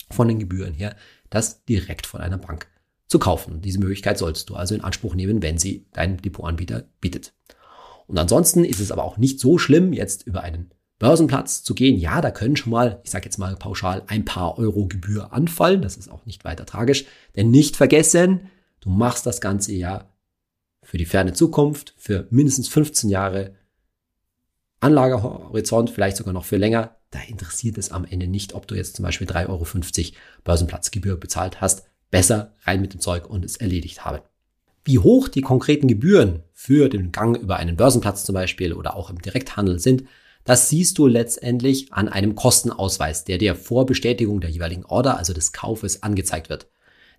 [0.09, 0.95] von den Gebühren her,
[1.29, 2.67] das direkt von einer Bank
[3.07, 3.61] zu kaufen.
[3.61, 7.33] Diese Möglichkeit solltest du also in Anspruch nehmen, wenn sie dein Depotanbieter bietet.
[8.07, 11.97] Und ansonsten ist es aber auch nicht so schlimm, jetzt über einen Börsenplatz zu gehen,
[11.97, 15.81] ja, da können schon mal, ich sage jetzt mal pauschal, ein paar Euro Gebühr anfallen.
[15.81, 17.05] Das ist auch nicht weiter tragisch.
[17.35, 20.09] Denn nicht vergessen, du machst das Ganze ja
[20.83, 23.55] für die ferne Zukunft, für mindestens 15 Jahre
[24.79, 26.97] Anlagehorizont, vielleicht sogar noch für länger.
[27.11, 31.61] Da interessiert es am Ende nicht, ob du jetzt zum Beispiel 3,50 Euro Börsenplatzgebühr bezahlt
[31.61, 31.83] hast.
[32.09, 34.21] Besser rein mit dem Zeug und es erledigt haben.
[34.83, 39.09] Wie hoch die konkreten Gebühren für den Gang über einen Börsenplatz zum Beispiel oder auch
[39.09, 40.03] im Direkthandel sind,
[40.43, 45.33] Das siehst du letztendlich an einem Kostenausweis, der dir vor Bestätigung der jeweiligen Order, also
[45.33, 46.70] des Kaufes, angezeigt wird.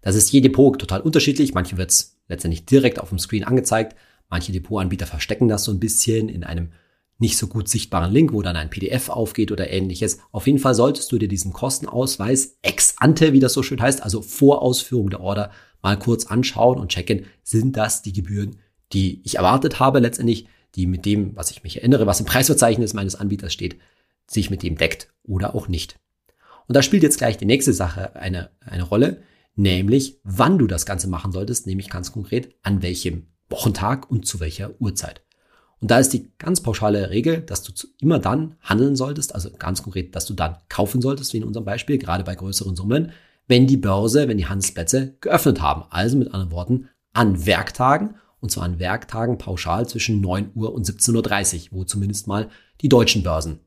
[0.03, 1.55] Das ist je Depot total unterschiedlich.
[1.55, 3.97] Manche wird es letztendlich direkt auf dem Screen angezeigt.
[4.29, 6.73] Manche Depotanbieter verstecken das so ein bisschen in einem
[7.19, 10.19] nicht so gut sichtbaren Link, wo dann ein PDF aufgeht oder ähnliches.
[10.33, 14.03] Auf jeden Fall solltest du dir diesen Kostenausweis ex ante, wie das so schön heißt,
[14.03, 15.51] also vor Ausführung der Order,
[15.83, 18.57] mal kurz anschauen und checken, sind das die Gebühren,
[18.93, 22.95] die ich erwartet habe letztendlich, die mit dem, was ich mich erinnere, was im Preisverzeichnis
[22.95, 23.77] meines Anbieters steht,
[24.27, 25.99] sich mit dem deckt oder auch nicht.
[26.67, 29.23] Und da spielt jetzt gleich die nächste Sache eine, eine Rolle,
[29.55, 34.41] nämlich wann du das Ganze machen solltest, nämlich ganz konkret an welchem Wochentag und zu
[34.41, 35.23] welcher Uhrzeit.
[35.81, 39.83] Und da ist die ganz pauschale Regel, dass du immer dann handeln solltest, also ganz
[39.83, 43.13] konkret, dass du dann kaufen solltest, wie in unserem Beispiel, gerade bei größeren Summen,
[43.49, 45.85] wenn die Börse, wenn die Handelsplätze geöffnet haben.
[45.91, 50.85] Also mit anderen Worten, an Werktagen und zwar an Werktagen pauschal zwischen 9 Uhr und
[50.85, 52.49] 17.30 Uhr, wo zumindest mal
[52.81, 53.61] die deutschen Börsen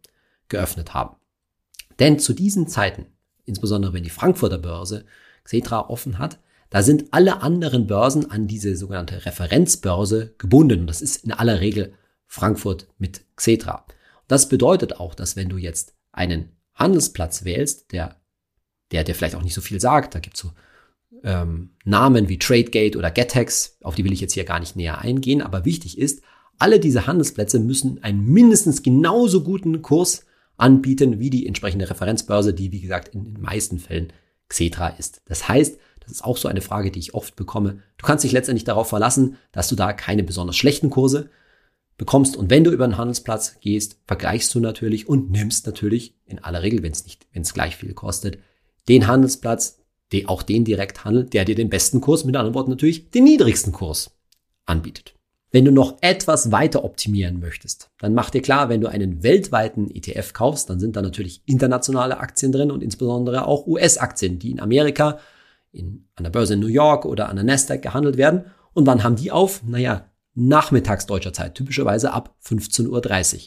[0.49, 1.15] geöffnet haben.
[1.99, 3.05] Denn zu diesen Zeiten,
[3.45, 5.05] insbesondere wenn die Frankfurter Börse
[5.45, 10.81] Xetra offen hat, da sind alle anderen Börsen an diese sogenannte Referenzbörse gebunden.
[10.81, 11.93] Und das ist in aller Regel
[12.27, 13.85] Frankfurt mit Xetra.
[14.27, 18.17] Das bedeutet auch, dass wenn du jetzt einen Handelsplatz wählst, der,
[18.91, 20.51] der dir vielleicht auch nicht so viel sagt, da gibt's so
[21.23, 24.99] ähm, Namen wie TradeGate oder GetEx, auf die will ich jetzt hier gar nicht näher
[24.99, 26.21] eingehen, aber wichtig ist,
[26.57, 30.25] alle diese Handelsplätze müssen einen mindestens genauso guten Kurs
[30.57, 34.13] anbieten wie die entsprechende Referenzbörse, die wie gesagt in den meisten Fällen
[34.49, 35.21] Xetra ist.
[35.25, 37.79] Das heißt, das ist auch so eine Frage, die ich oft bekomme.
[37.97, 41.29] Du kannst dich letztendlich darauf verlassen, dass du da keine besonders schlechten Kurse
[41.97, 42.37] bekommst.
[42.37, 46.61] Und wenn du über einen Handelsplatz gehst, vergleichst du natürlich und nimmst natürlich in aller
[46.61, 48.37] Regel, wenn es nicht, wenn es gleich viel kostet,
[48.87, 49.79] den Handelsplatz,
[50.11, 53.73] die auch den Direkthandel, der dir den besten Kurs, mit anderen Worten natürlich den niedrigsten
[53.73, 54.11] Kurs
[54.65, 55.14] anbietet.
[55.51, 59.89] Wenn du noch etwas weiter optimieren möchtest, dann mach dir klar, wenn du einen weltweiten
[59.89, 64.59] ETF kaufst, dann sind da natürlich internationale Aktien drin und insbesondere auch US-Aktien, die in
[64.59, 65.19] Amerika,
[65.71, 68.45] in, an der Börse in New York oder an der Nasdaq gehandelt werden.
[68.73, 69.63] Und wann haben die auf?
[69.63, 73.41] Naja, nachmittags deutscher Zeit, typischerweise ab 15.30 Uhr.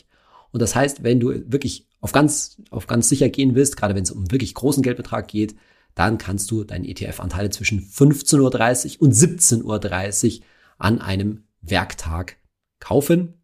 [0.50, 4.04] Und das heißt, wenn du wirklich auf ganz, auf ganz sicher gehen willst, gerade wenn
[4.04, 5.56] es um wirklich großen Geldbetrag geht,
[5.94, 10.44] dann kannst du deine ETF-Anteile zwischen 15.30 Uhr und 17.30 Uhr
[10.78, 12.36] an einem Werktag
[12.80, 13.34] kaufen.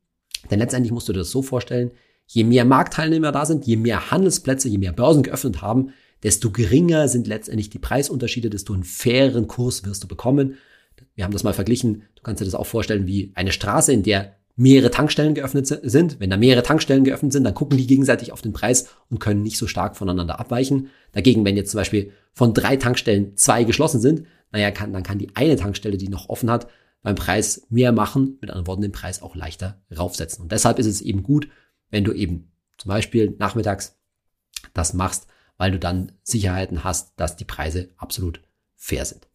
[0.50, 1.92] Denn letztendlich musst du dir das so vorstellen,
[2.26, 5.90] je mehr Marktteilnehmer da sind, je mehr Handelsplätze, je mehr Börsen geöffnet haben,
[6.22, 10.56] desto geringer sind letztendlich die Preisunterschiede, desto einen fairen Kurs wirst du bekommen.
[11.14, 14.02] Wir haben das mal verglichen, du kannst dir das auch vorstellen wie eine Straße, in
[14.02, 16.20] der mehrere Tankstellen geöffnet sind.
[16.20, 19.42] Wenn da mehrere Tankstellen geöffnet sind, dann gucken die gegenseitig auf den Preis und können
[19.42, 20.88] nicht so stark voneinander abweichen.
[21.12, 25.18] Dagegen, wenn jetzt zum Beispiel von drei Tankstellen zwei geschlossen sind, naja, kann, dann kann
[25.18, 26.68] die eine Tankstelle, die noch offen hat,
[27.04, 30.42] beim Preis mehr machen, mit anderen Worten den Preis auch leichter raufsetzen.
[30.42, 31.48] Und deshalb ist es eben gut,
[31.90, 33.96] wenn du eben zum Beispiel nachmittags
[34.72, 35.26] das machst,
[35.58, 38.40] weil du dann Sicherheiten hast, dass die Preise absolut
[38.74, 39.28] fair sind.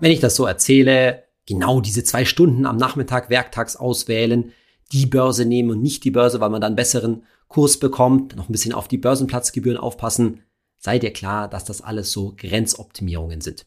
[0.00, 4.52] Wenn ich das so erzähle, genau diese zwei Stunden am Nachmittag werktags auswählen,
[4.92, 8.52] die Börse nehmen und nicht die Börse, weil man dann besseren Kurs bekommt, noch ein
[8.52, 10.42] bisschen auf die Börsenplatzgebühren aufpassen,
[10.76, 13.64] sei dir klar, dass das alles so Grenzoptimierungen sind.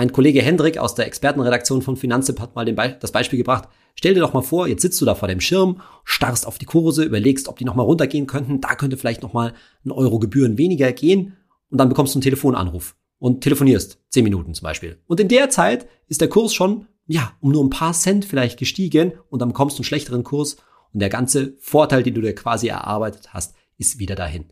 [0.00, 3.68] Mein Kollege Hendrik aus der Expertenredaktion von Finanztipp hat mal Be das Beispiel gebracht.
[3.94, 6.64] Stell dir doch mal vor, jetzt sitzt du da vor dem Schirm, starrst auf die
[6.64, 8.62] Kurse, überlegst, ob die nochmal runtergehen könnten.
[8.62, 9.52] Da könnte vielleicht nochmal
[9.84, 11.36] ein Euro Gebühren weniger gehen.
[11.68, 13.98] Und dann bekommst du einen Telefonanruf und telefonierst.
[14.08, 14.96] Zehn Minuten zum Beispiel.
[15.06, 18.58] Und in der Zeit ist der Kurs schon ja, um nur ein paar Cent vielleicht
[18.58, 20.56] gestiegen und dann bekommst du einen schlechteren Kurs
[20.94, 24.46] und der ganze Vorteil, den du dir quasi erarbeitet hast, ist wieder dahin.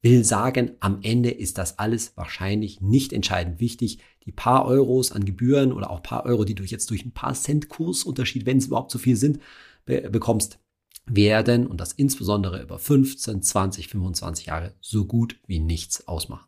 [0.00, 3.98] Will sagen, am Ende ist das alles wahrscheinlich nicht entscheidend wichtig.
[4.24, 7.34] Die paar Euros an Gebühren oder auch paar Euro, die du jetzt durch ein paar
[7.34, 9.40] Cent Kursunterschied, wenn es überhaupt so viel sind,
[9.86, 10.58] be bekommst,
[11.06, 16.46] werden und das insbesondere über 15, 20, 25 Jahre so gut wie nichts ausmachen.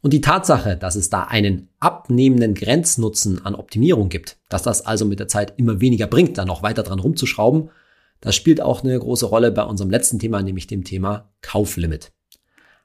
[0.00, 5.04] Und die Tatsache, dass es da einen abnehmenden Grenznutzen an Optimierung gibt, dass das also
[5.04, 7.70] mit der Zeit immer weniger bringt, da noch weiter dran rumzuschrauben,
[8.20, 12.12] das spielt auch eine große Rolle bei unserem letzten Thema, nämlich dem Thema Kauflimit.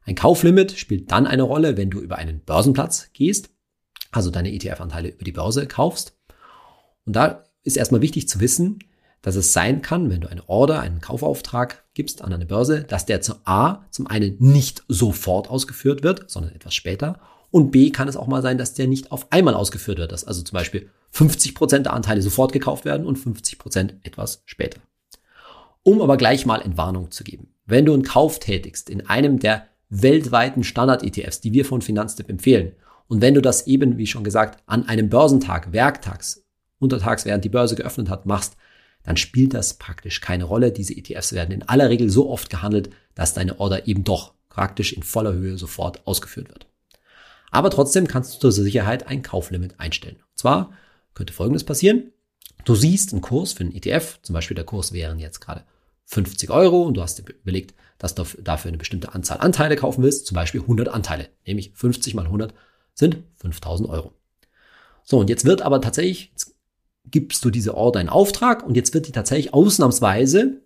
[0.06, 3.50] Ein Kauflimit spielt dann eine Rolle, wenn du über einen Börsenplatz gehst,
[4.12, 6.18] also deine ETF-Anteile über die Börse kaufst.
[7.06, 8.80] Und da ist erstmal wichtig zu wissen,
[9.22, 13.06] dass es sein kann, wenn du eine Order, einen Kaufauftrag gibst an eine Börse, dass
[13.06, 17.20] der zu A zum einen nicht sofort ausgeführt wird, sondern etwas später.
[17.50, 20.26] Und B kann es auch mal sein, dass der nicht auf einmal ausgeführt wird, dass
[20.26, 24.82] also zum Beispiel 50 Prozent der Anteile sofort gekauft werden und 50 Prozent etwas später.
[25.84, 27.54] Um aber gleich mal Entwarnung zu geben.
[27.66, 29.68] Wenn du einen Kauf tätigst in einem der
[30.02, 32.74] weltweiten Standard-ETFs, die wir von Finanztipp empfehlen,
[33.08, 36.44] und wenn du das eben, wie schon gesagt, an einem Börsentag, werktags,
[36.80, 38.58] untertags, während die Börse geöffnet hat, machst,
[39.04, 40.72] dann spielt das praktisch keine Rolle.
[40.72, 44.94] Diese ETFs werden in aller Regel so oft gehandelt, dass deine Order eben doch praktisch
[44.94, 46.68] in voller Höhe sofort ausgeführt wird.
[47.52, 50.16] Aber trotzdem kannst du zur Sicherheit ein Kauflimit einstellen.
[50.16, 50.72] Und zwar
[51.14, 52.12] könnte Folgendes passieren.
[52.66, 55.66] Du siehst einen Kurs für einen ETF, zum Beispiel der Kurs wären jetzt gerade
[56.06, 60.04] 50 Euro und du hast dir überlegt, dass du dafür eine bestimmte Anzahl Anteile kaufen
[60.04, 62.54] willst, zum Beispiel 100 Anteile, nämlich 50 mal 100
[62.94, 64.12] sind 5000 Euro.
[65.06, 66.34] So, und jetzt wird aber tatsächlich,
[67.06, 70.62] gibst du diese Order in Auftrag und jetzt wird die tatsächlich ausnahmsweise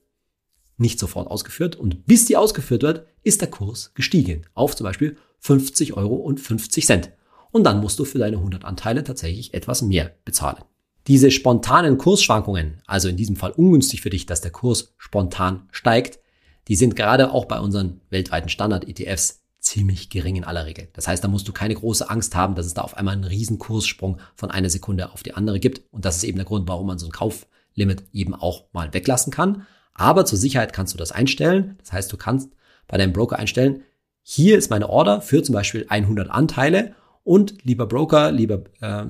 [0.77, 5.15] nicht sofort ausgeführt und bis die ausgeführt wird, ist der Kurs gestiegen auf zum Beispiel
[5.41, 7.11] 50 Euro und 50 Cent.
[7.51, 10.63] Und dann musst du für deine 100 Anteile tatsächlich etwas mehr bezahlen.
[11.05, 16.19] Diese spontanen Kursschwankungen, also in diesem Fall ungünstig für dich, dass der Kurs spontan steigt,
[16.67, 20.87] die sind gerade auch bei unseren weltweiten Standard-ETFs ziemlich gering in aller Regel.
[20.93, 23.23] Das heißt, da musst du keine große Angst haben, dass es da auf einmal einen
[23.23, 25.81] riesen Kurssprung von einer Sekunde auf die andere gibt.
[25.91, 29.31] Und das ist eben der Grund, warum man so ein Kauflimit eben auch mal weglassen
[29.31, 29.65] kann.
[29.93, 31.77] Aber zur Sicherheit kannst du das einstellen.
[31.79, 32.51] Das heißt, du kannst
[32.87, 33.83] bei deinem Broker einstellen,
[34.21, 39.05] hier ist meine Order für zum Beispiel 100 Anteile und lieber Broker, lieber äh,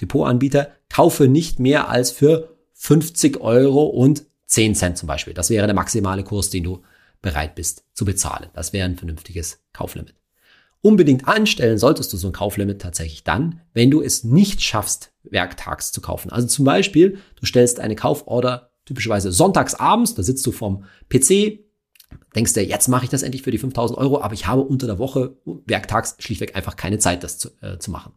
[0.00, 5.34] Depotanbieter, kaufe nicht mehr als für 50 Euro und 10 Cent zum Beispiel.
[5.34, 6.82] Das wäre der maximale Kurs, den du
[7.22, 8.50] bereit bist zu bezahlen.
[8.52, 10.14] Das wäre ein vernünftiges Kauflimit.
[10.82, 15.92] Unbedingt anstellen solltest du so ein Kauflimit tatsächlich dann, wenn du es nicht schaffst, werktags
[15.92, 16.30] zu kaufen.
[16.30, 21.60] Also zum Beispiel, du stellst eine Kauforder typischerweise sonntags abends, da sitzt du vorm PC,
[22.34, 24.88] denkst dir, jetzt mache ich das endlich für die 5000 Euro, aber ich habe unter
[24.88, 28.12] der Woche werktags schlichtweg einfach keine Zeit, das zu, äh, zu machen.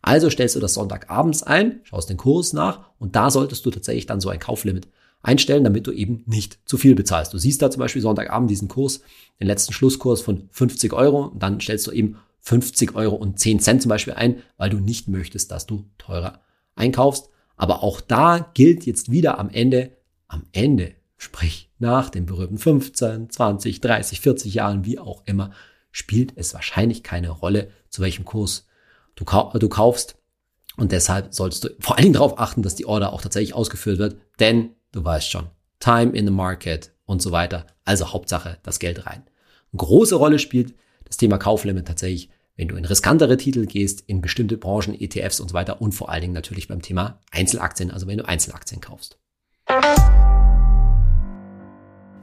[0.00, 4.06] Also stellst du das Sonntagabends ein, schaust den Kurs nach und da solltest du tatsächlich
[4.06, 4.88] dann so ein Kauflimit
[5.22, 7.34] einstellen, damit du eben nicht zu viel bezahlst.
[7.34, 9.00] Du siehst da zum Beispiel Sonntagabend diesen Kurs,
[9.40, 13.60] den letzten Schlusskurs von 50 Euro und dann stellst du eben 50 Euro und 10
[13.60, 16.40] Cent zum Beispiel ein, weil du nicht möchtest, dass du teurer
[16.76, 17.28] einkaufst.
[17.56, 19.96] Aber auch da gilt jetzt wieder am Ende,
[20.28, 25.50] am Ende, sprich nach den berühmten 15, 20, 30, 40 Jahren, wie auch immer,
[25.90, 28.66] spielt es wahrscheinlich keine Rolle, zu welchem Kurs
[29.16, 30.16] du, kau du kaufst.
[30.76, 33.98] Und deshalb solltest du vor allen Dingen darauf achten, dass die Order auch tatsächlich ausgeführt
[33.98, 35.46] wird, denn du weißt schon,
[35.78, 37.66] Time in the Market und so weiter.
[37.84, 39.22] Also Hauptsache das Geld rein.
[39.72, 44.20] Eine große Rolle spielt das Thema Kauflimit tatsächlich, wenn du in riskantere Titel gehst, in
[44.20, 48.08] bestimmte Branchen, ETFs und so weiter und vor allen Dingen natürlich beim Thema Einzelaktien, also
[48.08, 49.18] wenn du Einzelaktien kaufst.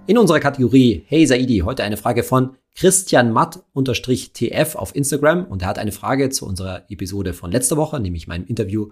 [0.08, 5.70] In unserer Kategorie Hey Saidi, heute eine Frage von Christian Matt-TF auf Instagram und er
[5.70, 8.90] hat eine Frage zu unserer Episode von letzter Woche, nämlich meinem Interview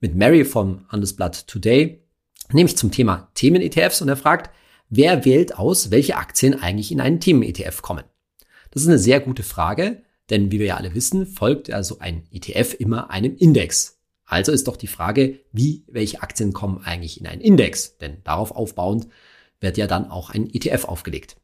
[0.00, 2.01] mit Mary vom Handelsblatt Today,
[2.54, 4.50] nämlich zum Thema Themen-ETFs und er fragt,
[4.88, 8.04] wer wählt aus, welche Aktien eigentlich in einen Themen-ETF kommen?
[8.70, 12.24] Das ist eine sehr gute Frage, denn wie wir ja alle wissen, folgt also ein
[12.32, 13.98] ETF immer einem Index.
[14.24, 17.98] Also ist doch die Frage, wie, welche Aktien kommen eigentlich in einen Index?
[17.98, 19.08] Denn darauf aufbauend
[19.60, 21.36] wird ja dann auch ein ETF aufgelegt.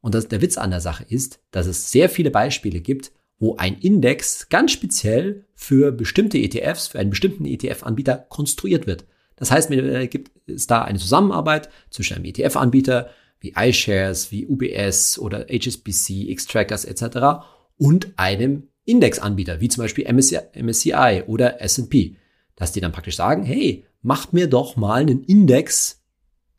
[0.00, 3.56] Und das, der Witz an der Sache ist, dass es sehr viele Beispiele gibt, wo
[3.56, 9.04] ein Index ganz speziell für bestimmte ETFs, für einen bestimmten ETF-Anbieter konstruiert wird.
[9.42, 15.18] Das heißt, es gibt es da eine Zusammenarbeit zwischen einem ETF-Anbieter wie iShares, wie UBS
[15.18, 17.44] oder HSBC, Xtrackers etc.
[17.76, 22.14] und einem Indexanbieter wie zum Beispiel MSCI, oder S&P,
[22.54, 26.04] dass die dann praktisch sagen, hey, mach mir doch mal einen Index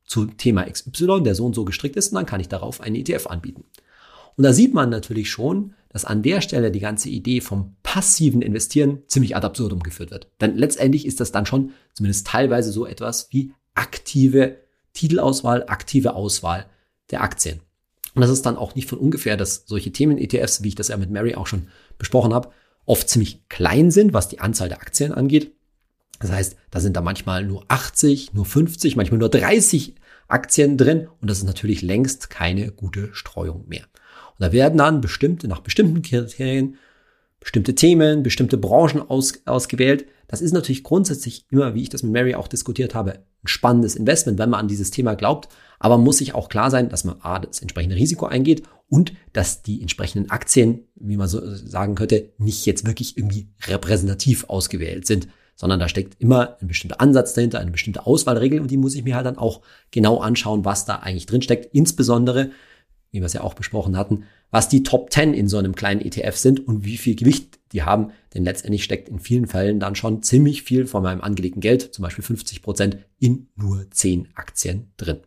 [0.03, 2.97] zu Thema XY, der so und so gestrickt ist, und dann kann ich darauf einen
[2.97, 3.63] ETF anbieten.
[4.35, 8.41] Und da sieht man natürlich schon, dass an der Stelle die ganze Idee vom passiven
[8.41, 10.27] Investieren ziemlich ad absurdum geführt wird.
[10.41, 14.57] Denn letztendlich ist das dann schon zumindest teilweise so etwas wie aktive
[14.93, 16.65] Titelauswahl, aktive Auswahl
[17.11, 17.61] der Aktien.
[18.15, 20.97] Und das ist dann auch nicht von ungefähr, dass solche Themen-ETFs, wie ich das ja
[20.97, 22.49] mit Mary auch schon besprochen habe,
[22.85, 25.53] oft ziemlich klein sind, was die Anzahl der Aktien angeht.
[26.19, 29.95] Das heißt, da sind da manchmal nur 80, nur 50, manchmal nur 30
[30.27, 33.85] Aktien drin und das ist natürlich längst keine gute Streuung mehr.
[34.37, 36.77] Und da werden dann bestimmte, nach bestimmten Kriterien,
[37.39, 40.05] bestimmte Themen, bestimmte Branchen aus, ausgewählt.
[40.27, 43.95] Das ist natürlich grundsätzlich immer, wie ich das mit Mary auch diskutiert habe, ein spannendes
[43.95, 45.49] Investment, wenn man an dieses Thema glaubt.
[45.79, 49.61] Aber muss sich auch klar sein, dass man A, das entsprechende Risiko eingeht und dass
[49.61, 55.27] die entsprechenden Aktien, wie man so sagen könnte, nicht jetzt wirklich irgendwie repräsentativ ausgewählt sind
[55.55, 59.03] sondern da steckt immer ein bestimmter Ansatz dahinter, eine bestimmte Auswahlregel und die muss ich
[59.03, 61.73] mir halt dann auch genau anschauen, was da eigentlich drin steckt.
[61.73, 62.51] Insbesondere,
[63.13, 66.01] wie wir es ja auch besprochen hatten, was die Top 10 in so einem kleinen
[66.01, 68.11] ETF sind und wie viel Gewicht die haben.
[68.33, 72.01] Denn letztendlich steckt in vielen Fällen dann schon ziemlich viel von meinem angelegten Geld, zum
[72.01, 75.19] Beispiel 50 Prozent, in nur 10 Aktien drin.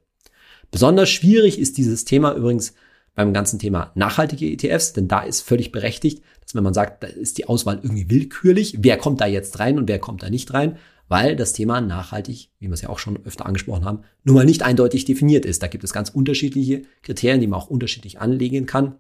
[0.72, 2.75] Besonders schwierig ist dieses Thema übrigens
[3.14, 7.07] beim ganzen Thema nachhaltige ETFs, denn da ist völlig berechtigt, dass wenn man sagt, da
[7.07, 10.53] ist die Auswahl irgendwie willkürlich, wer kommt da jetzt rein und wer kommt da nicht
[10.53, 10.77] rein,
[11.09, 14.45] weil das Thema nachhaltig, wie wir es ja auch schon öfter angesprochen haben, nun mal
[14.45, 15.62] nicht eindeutig definiert ist.
[15.62, 18.97] Da gibt es ganz unterschiedliche Kriterien, die man auch unterschiedlich anlegen kann.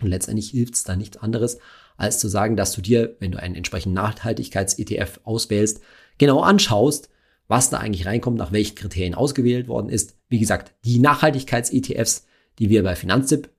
[0.00, 1.58] Und letztendlich hilft es da nichts anderes,
[1.96, 5.80] als zu sagen, dass du dir, wenn du einen entsprechenden Nachhaltigkeits-ETF auswählst,
[6.18, 7.08] genau anschaust,
[7.48, 10.18] was da eigentlich reinkommt, nach welchen Kriterien ausgewählt worden ist.
[10.28, 12.26] Wie gesagt, die Nachhaltigkeits-ETFs,
[12.58, 13.50] die wir bei Finanztipp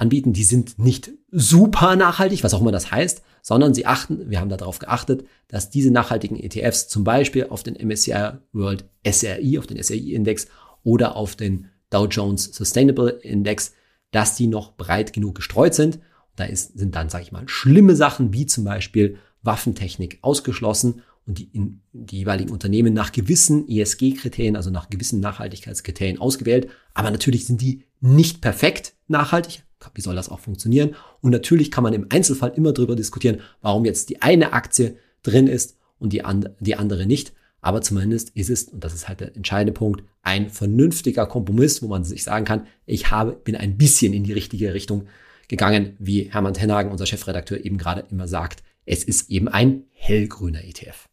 [0.00, 4.40] anbieten, die sind nicht super nachhaltig, was auch immer das heißt, sondern sie achten, wir
[4.40, 9.66] haben darauf geachtet, dass diese nachhaltigen ETFs zum Beispiel auf den MSCI World SRI, auf
[9.66, 10.48] den SRI-Index
[10.82, 13.72] oder auf den Dow Jones Sustainable Index,
[14.10, 15.98] dass die noch breit genug gestreut sind.
[16.36, 21.38] Da ist, sind dann, sage ich mal, schlimme Sachen wie zum Beispiel Waffentechnik ausgeschlossen und
[21.38, 26.68] die, in, die jeweiligen Unternehmen nach gewissen ESG-Kriterien, also nach gewissen Nachhaltigkeitskriterien ausgewählt.
[26.94, 29.62] Aber natürlich sind die nicht perfekt nachhaltig.
[29.94, 30.94] Wie soll das auch funktionieren?
[31.20, 35.46] Und natürlich kann man im Einzelfall immer darüber diskutieren, warum jetzt die eine Aktie drin
[35.46, 37.32] ist und die, and die andere nicht.
[37.62, 41.88] Aber zumindest ist es, und das ist halt der entscheidende Punkt, ein vernünftiger Kompromiss, wo
[41.88, 45.06] man sich sagen kann, ich habe, bin ein bisschen in die richtige Richtung
[45.48, 48.62] gegangen, wie Hermann Tenhagen, unser Chefredakteur, eben gerade immer sagt.
[48.86, 51.06] Es ist eben ein hellgrüner ETF.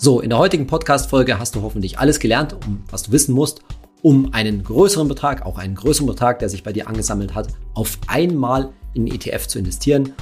[0.00, 3.62] So, in der heutigen Podcast-Folge hast du hoffentlich alles gelernt, um, was du wissen musst,
[4.02, 7.98] um einen größeren Betrag, auch einen größeren Betrag, der sich bei dir angesammelt hat, auf
[8.06, 10.12] einmal in den ETF zu investieren.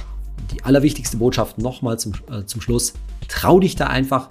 [0.51, 2.93] Die allerwichtigste Botschaft nochmal zum, äh, zum Schluss.
[3.27, 4.27] Trau dich da einfach,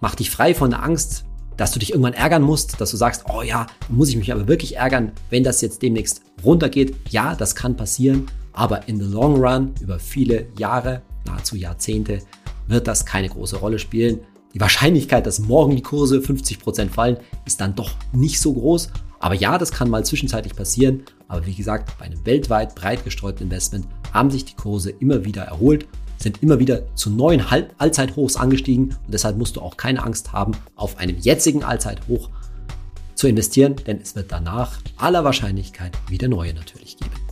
[0.00, 1.24] mach dich frei von der Angst,
[1.56, 4.46] dass du dich irgendwann ärgern musst, dass du sagst, oh ja, muss ich mich aber
[4.46, 6.94] wirklich ärgern, wenn das jetzt demnächst runtergeht.
[7.08, 12.20] Ja, das kann passieren, aber in the long run, über viele Jahre, nahezu Jahrzehnte,
[12.68, 14.20] wird das keine große Rolle spielen.
[14.56, 18.88] Die Wahrscheinlichkeit, dass morgen die Kurse 50 Prozent fallen, ist dann doch nicht so groß.
[19.18, 21.02] Aber ja, das kann mal zwischenzeitlich passieren.
[21.28, 25.42] Aber wie gesagt, bei einem weltweit breit gestreuten Investment haben sich die Kurse immer wieder
[25.42, 27.42] erholt, sind immer wieder zu neuen
[27.76, 32.30] Allzeithochs angestiegen und deshalb musst du auch keine Angst haben, auf einem jetzigen Allzeithoch
[33.14, 37.25] zu investieren, denn es wird danach aller Wahrscheinlichkeit wieder neue natürlich geben.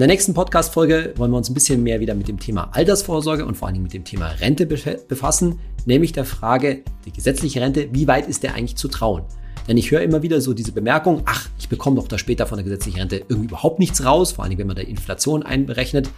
[0.00, 3.44] In der nächsten Podcast-Folge wollen wir uns ein bisschen mehr wieder mit dem Thema Altersvorsorge
[3.44, 8.08] und vor Dingen mit dem Thema Rente befassen, nämlich der Frage, die gesetzliche Rente, wie
[8.08, 9.24] weit ist der eigentlich zu trauen?
[9.68, 12.56] Denn ich höre immer wieder so diese Bemerkung, ach, ich bekomme doch da später von
[12.56, 16.08] der gesetzlichen Rente irgendwie überhaupt nichts raus, vor Dingen, wenn man da Inflation einberechnet.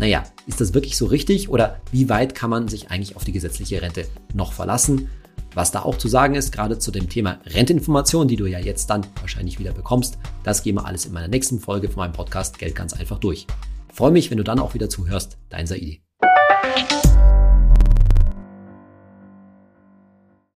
[0.00, 3.30] Naja, ist das wirklich so richtig oder wie weit kann man sich eigentlich auf die
[3.30, 5.10] gesetzliche Rente noch verlassen?
[5.58, 8.88] Was da auch zu sagen ist, gerade zu dem Thema Rentinformation, die du ja jetzt
[8.90, 12.60] dann wahrscheinlich wieder bekommst, das gehen wir alles in meiner nächsten Folge von meinem Podcast
[12.60, 13.44] Geld ganz einfach durch.
[13.92, 15.36] Freue mich, wenn du dann auch wieder zuhörst.
[15.48, 16.07] Dein Saidi.